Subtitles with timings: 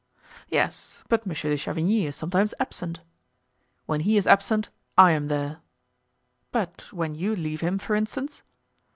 [0.49, 3.01] "Yes, but Monsieur de Chavigny is sometimes absent."
[3.85, 5.59] "When he is absent I am there."
[6.51, 8.41] "But when you leave him, for instance?"